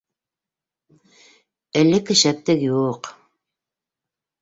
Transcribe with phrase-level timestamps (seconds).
[1.83, 3.15] Элекке шәптек юҡ...